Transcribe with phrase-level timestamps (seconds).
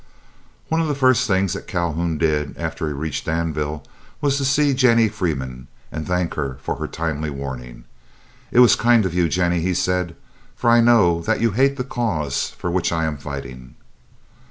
[0.69, 3.83] One of the first things that Calhoun did after he reached Danville
[4.19, 7.83] was to see Jennie Freeman and thank her for her timely warning.
[8.49, 10.15] "It was kind of you, Jennie," he said,
[10.55, 13.75] "for I know that you hate the cause for which I am fighting."